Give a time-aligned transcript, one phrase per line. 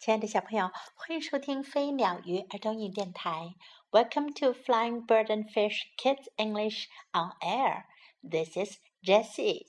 [0.00, 3.54] 亲爱的小朋友，欢迎收听飞鸟鱼儿童英语电台。
[3.90, 7.84] Welcome to Flying Bird and Fish Kids English on Air.
[8.22, 9.68] This is Jessie.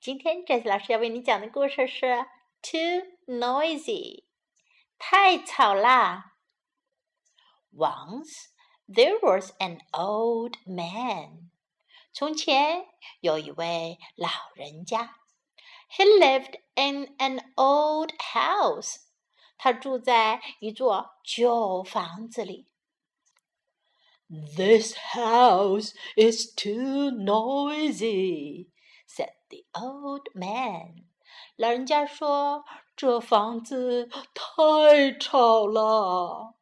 [0.00, 2.26] 今天 Jessie 老师要为你讲的故事是
[2.62, 4.24] Too Noisy，
[4.98, 6.36] 太吵啦。
[7.72, 8.48] Once
[8.88, 11.50] there was an old man.
[12.12, 12.86] 从前
[13.20, 15.16] 有一位老人家。
[15.90, 18.96] He lived in an old house.
[19.56, 22.66] 他住在一座旧房子里。
[24.56, 28.70] This house is too noisy,"
[29.06, 31.06] said the old man.
[31.56, 32.64] 老人家说：“
[32.96, 36.54] 这房子太吵了。”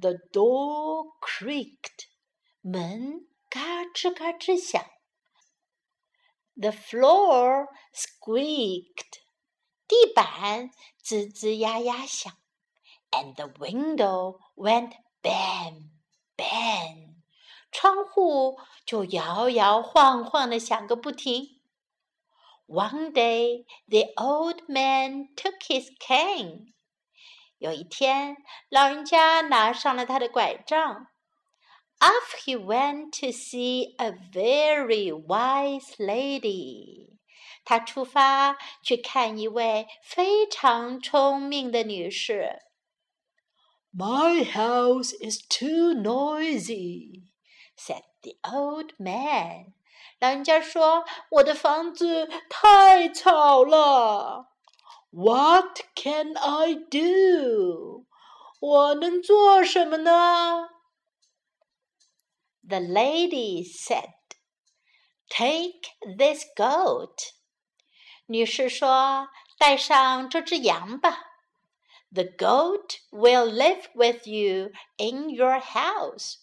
[0.00, 2.08] The door creaked.
[2.62, 4.84] 门嘎吱嘎吱响。
[6.56, 9.20] The floor squeaked.
[9.86, 10.70] 地板
[11.02, 12.32] 吱吱呀呀响，
[13.10, 15.90] and the window went bang
[16.36, 17.16] bang，
[17.72, 21.60] 窗户就摇摇晃晃的响个不停。
[22.66, 26.72] One day the old man took his cane。
[27.58, 28.36] 有一天，
[28.68, 31.08] 老人家拿上了他的拐杖。
[31.98, 37.13] Off he went to see a very wise lady。
[37.64, 42.60] 他出发去看一位非常聪明的女士。
[43.92, 47.24] My house is too noisy,"
[47.76, 49.72] said the old man.
[50.20, 54.46] 老人家说：“我的房子太吵了。”
[55.10, 58.06] What can I do?
[58.60, 60.68] 我能做什么呢？
[62.62, 64.12] The lady said,
[65.28, 65.80] "Take
[66.16, 67.32] this goat."
[68.26, 71.26] 女士说：“带上这只羊吧。”
[72.12, 76.38] The goat will live with you in your house。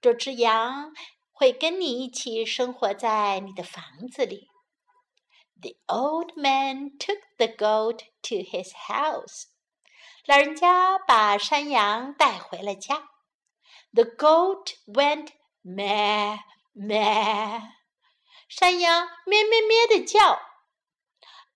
[0.00, 0.92] 这只羊
[1.32, 4.48] 会跟你一起生活在你的房子里。
[5.58, 9.44] The old man took the goat to his house。
[10.26, 13.08] 老人家把山羊带回了家。
[13.94, 15.28] The goat went
[15.64, 16.38] meh
[16.74, 17.62] meh。
[18.48, 20.38] 山羊咩咩咩的叫。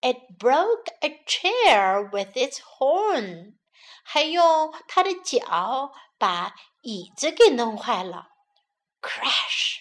[0.04, 3.58] It broke a chair with its horn，
[4.02, 8.28] 还用它的脚把椅子给弄坏了。
[9.02, 9.80] Crash!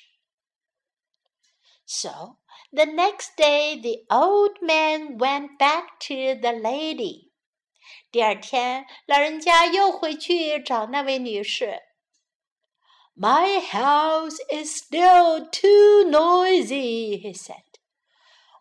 [1.85, 2.37] So
[2.71, 7.31] the next day, the old man went back to the lady.
[8.11, 11.81] 第二天，老人家又回去找那位女士。
[13.15, 17.62] My house is still too noisy, he said.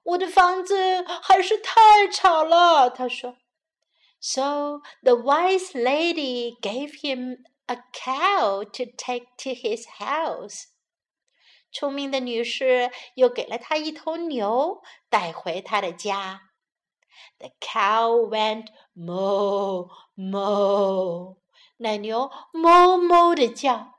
[0.05, 3.37] 我的房子还是太吵了，他说。
[4.21, 10.65] So the wise lady gave him a cow to take to his house。
[11.71, 16.41] 聪明的女士又给了他一头牛，带回他的家。
[17.39, 21.37] The cow went moo moo，
[21.77, 23.99] 奶牛哞哞的叫。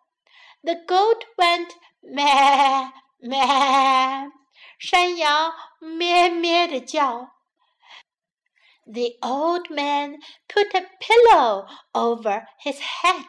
[0.62, 1.70] The goat went
[2.02, 4.32] meh meh。
[4.78, 7.36] 山羊咩咩的叫。
[8.86, 13.26] The old man put a pillow over his head。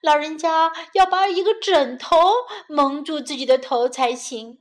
[0.00, 2.16] 老人家要把一个枕头
[2.68, 4.58] 蒙住自己的头才行。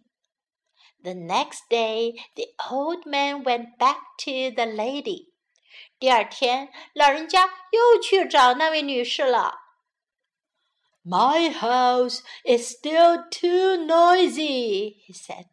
[1.04, 5.32] The next day, the old man went back to the lady。
[5.98, 9.60] 第二天，老人家又去找那位女士了。
[11.04, 15.48] My house is still too noisy, he said.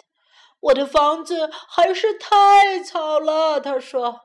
[0.62, 4.21] 我的房子还是太吵了，他说。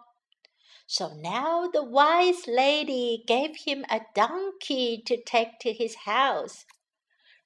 [0.88, 6.62] So now the wise lady gave him a donkey to take to his house。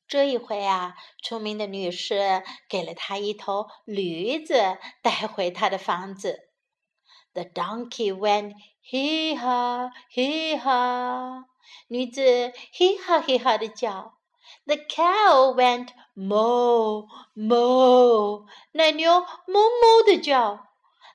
[0.07, 6.49] 这一回啊，聪明的女士给了他一头驴子，带回他的房子。
[7.33, 8.53] The donkey went
[8.89, 11.43] hee ha hee ha，
[11.89, 12.21] 女子
[12.73, 14.17] hee ha hee ha 的叫。
[14.65, 20.67] The cow went moo moo，奶牛哞哞的叫。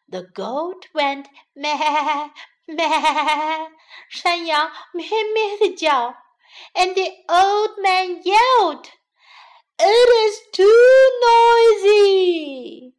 [0.08, 2.31] The goat went meh
[2.67, 3.70] meh，
[4.08, 6.14] 山羊咩咩的叫。
[6.75, 8.84] And the old man yelled,
[9.79, 10.67] "It is too
[11.25, 12.94] noisy!"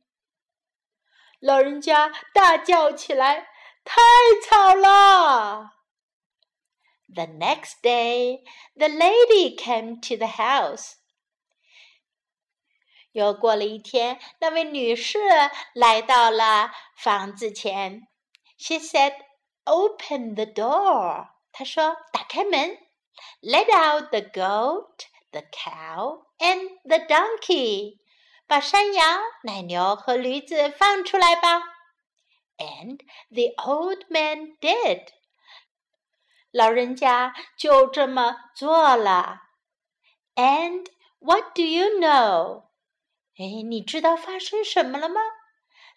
[1.40, 3.48] 老人家大叫起来：“
[3.86, 4.02] 太
[4.48, 5.77] 吵了！”
[7.14, 8.44] The next day,
[8.76, 10.94] the lady came to the house.
[13.12, 15.20] 又过了一天，那位女士
[15.76, 18.08] 来到了房子前。
[18.58, 19.14] She said,
[19.66, 21.28] open the door。
[21.52, 22.80] 他说：“打开门，
[23.42, 28.00] Let out the goat, the cow, and the donkey。
[28.48, 31.62] 把山羊、奶牛和驴子放出来吧。”
[32.58, 33.00] And
[33.30, 35.10] the old man did。
[36.52, 39.42] 老人家就这么做了。
[40.36, 40.86] And
[41.20, 42.66] what do you know？
[43.38, 45.22] 哎，你知道发生什么了吗？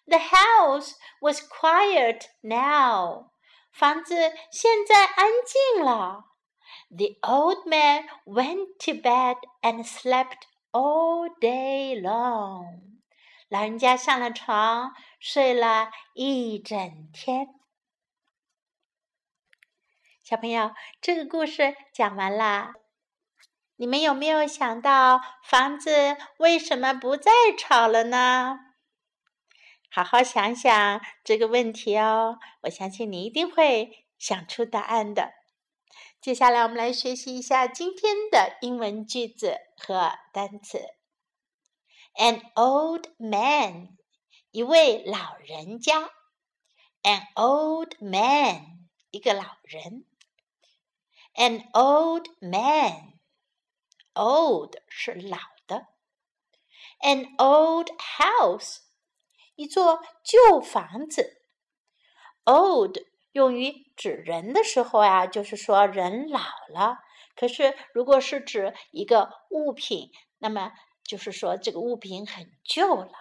[0.05, 3.31] The house was quiet now。
[3.71, 4.15] 房子
[4.51, 6.25] 现在安静了。
[6.89, 12.81] The old man went to bed and slept all day long.
[13.49, 17.47] 老人家上了床，睡了一整天。
[20.22, 20.70] 小朋友，
[21.00, 22.74] 这个故事讲完了。
[23.74, 28.56] 你们有没有想到房子为什么不再吵了呢？
[29.90, 35.32] 好好想想这个问题哦，我相信你一定会想出答案的。
[36.20, 40.78] 接下来，我们来学习一下今天的英文句子和单词。
[42.14, 43.98] An old man，
[44.52, 46.10] 一位老人家。
[47.02, 50.04] An old man，一个老人。
[51.35, 52.27] An old
[54.15, 55.37] man，old 是老
[55.67, 55.87] 的。
[57.01, 58.79] An old house。
[59.55, 61.41] 一座旧房子，
[62.45, 62.97] old
[63.31, 66.99] 用于指人的时候呀，就是说人老了。
[67.35, 70.73] 可是如果是指一个物品，那么
[71.03, 73.13] 就是说这个物品很旧了。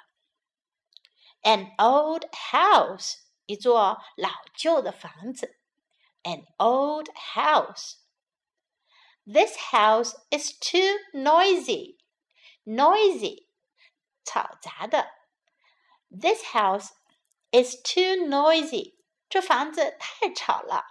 [1.42, 3.14] An old house，
[3.46, 5.58] 一座老旧的房子。
[6.22, 7.94] An old house。
[9.30, 11.96] This house is too noisy.
[12.64, 13.46] Noisy，
[14.24, 15.08] 嘈杂的。
[16.10, 16.90] This house
[17.50, 18.94] is too noisy.
[19.28, 20.84] 这房子太吵了。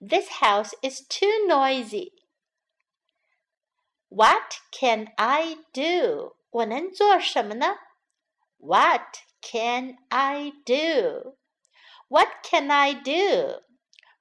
[0.00, 2.12] This house is too noisy.
[4.08, 6.36] What can I do?
[6.50, 7.76] 我能做什么呢？
[8.56, 11.36] What can I do?
[12.08, 13.62] What can I do?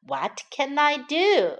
[0.02, 1.60] What can I do?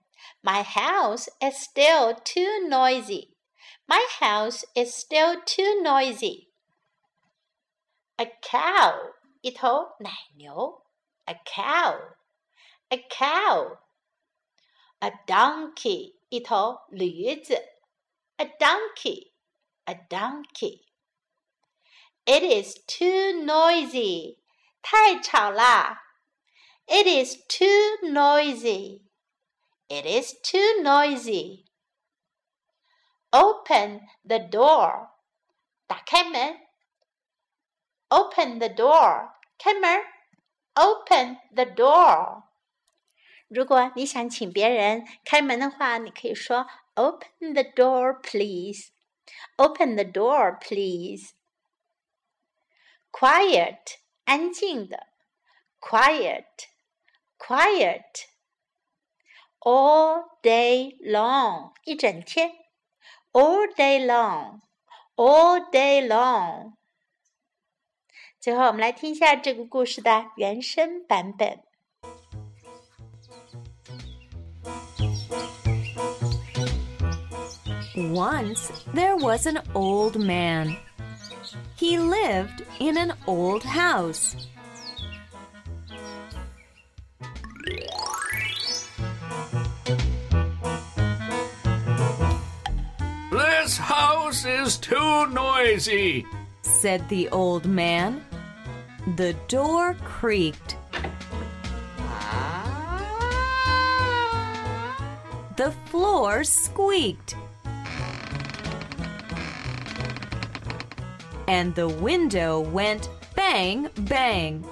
[0.42, 3.36] My house is still too noisy.
[3.86, 6.48] My house is still too noisy.
[8.18, 10.84] A cow，一头奶牛。
[11.26, 17.54] A cow，a cow。A donkey，一头驴子。
[18.36, 24.38] A donkey，a donkey。It is too noisy，
[24.82, 26.02] 太吵啦。
[26.86, 29.02] It is too noisy.
[29.90, 31.64] It is too noisy.
[33.30, 35.10] Open the door.
[35.86, 36.60] 打开门。
[38.08, 40.04] Open the door，开门。
[40.74, 42.44] Open the door。
[43.48, 48.90] 如果你想请别人开门的话，你可以说 Open the door, please.
[49.56, 51.32] Open the door, please.
[53.12, 55.06] Quiet，安静的。
[55.80, 56.68] Quiet,
[57.38, 58.26] quiet.
[59.60, 62.52] All day long，一整天。
[63.32, 64.60] All day long,
[65.16, 66.74] all day long.
[68.40, 71.62] 最后，我们来听一下这个故事的原声版本。
[77.94, 80.76] Once there was an old man.
[81.78, 84.34] He lived in an old house.
[93.61, 96.25] This house is too noisy,
[96.63, 98.25] said the old man.
[99.17, 100.77] The door creaked.
[105.57, 107.35] The floor squeaked.
[111.47, 114.65] And the window went bang, bang.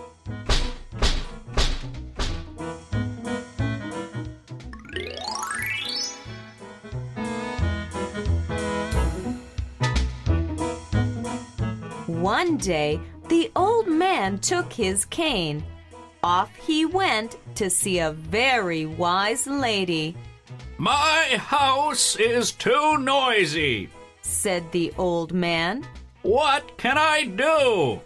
[12.19, 12.99] One day,
[13.29, 15.63] the old man took his cane.
[16.21, 20.17] off he went to see a very wise lady.
[20.77, 23.89] My house is too noisy.
[24.21, 25.87] Said the old man.
[26.23, 28.01] What can I do?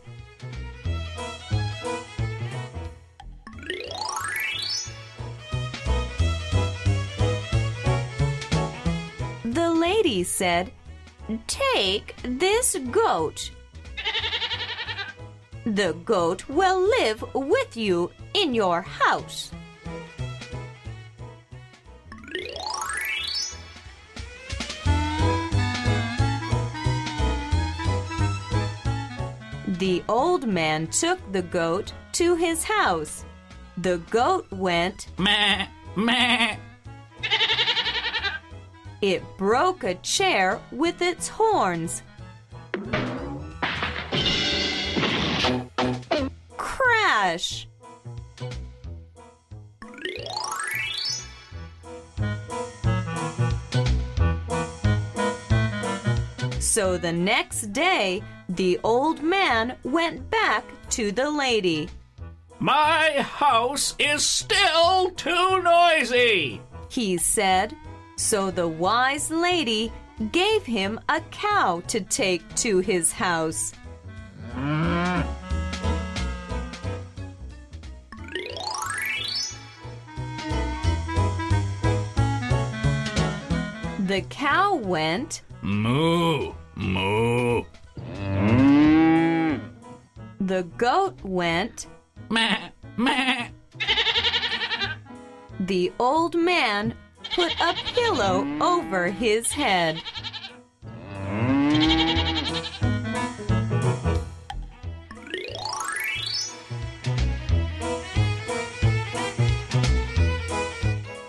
[9.44, 10.72] The lady said,
[11.48, 13.50] Take this goat.
[15.66, 19.50] The goat will live with you in your house.
[29.68, 33.24] The old man took the goat to his house.
[33.78, 36.58] The goat went, Meh, meh.
[39.02, 42.04] It broke a chair with its horns.
[56.60, 61.90] So the next day, the old man went back to the lady.
[62.60, 66.62] My house is still too noisy.
[66.90, 67.76] He said.
[68.16, 69.92] So the wise lady
[70.32, 73.74] gave him a cow to take to his house.
[74.54, 75.22] Hmm.
[84.04, 87.64] The cow went, Moo, moo.
[90.42, 91.88] the goat went,
[92.30, 93.48] Meh, meh.
[95.62, 96.96] the old man
[97.34, 100.02] put a pillow over his head.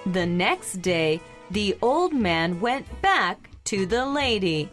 [0.06, 1.20] The next day,
[1.50, 4.70] the old man went back to the lady.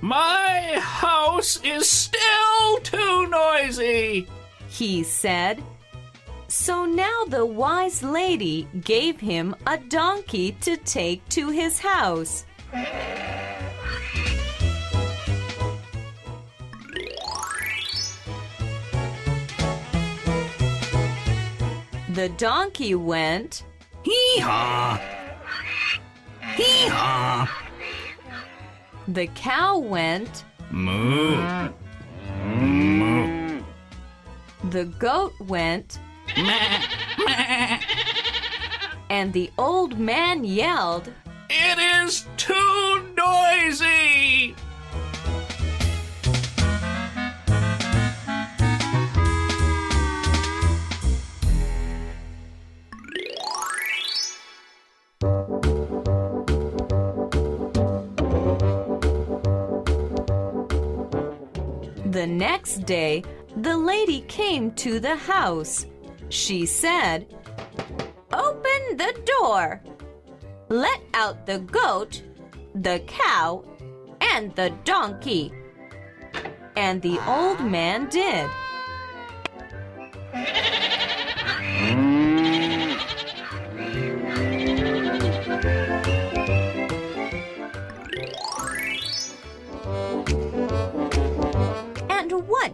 [0.00, 4.26] My house is still too noisy.
[4.68, 5.62] He said.
[6.48, 12.44] So now the wise lady gave him a donkey to take to his house.
[22.14, 23.64] The donkey went,
[24.02, 25.00] Hee haw.
[26.56, 27.48] Hee haw.
[29.08, 31.70] the cow went, Moo.
[32.58, 33.62] Moo.
[34.70, 35.98] the goat went,
[39.10, 41.12] and the old man yelled,
[41.50, 44.54] It is too noisy.
[62.38, 63.22] Next day,
[63.56, 65.86] the lady came to the house.
[66.28, 67.26] She said,
[68.32, 69.82] Open the door.
[70.68, 72.22] Let out the goat,
[72.74, 73.64] the cow,
[74.20, 75.52] and the donkey.
[76.76, 78.50] And the old man did.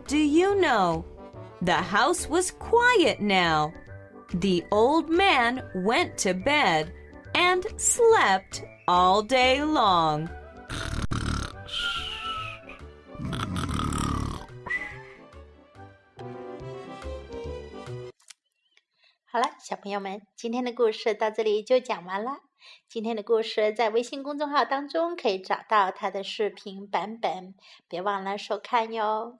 [0.09, 1.03] do you know?
[1.61, 3.73] The house was quiet now.
[4.33, 6.91] The old man went to bed
[7.33, 10.27] and slept all day long.
[19.25, 22.37] 好了，小朋友们，今天的故事到这里就讲完了。
[22.87, 27.53] 今天的故事在微信公众号当中可以找到它的视频版本，
[27.87, 29.39] 别忘了收看哟。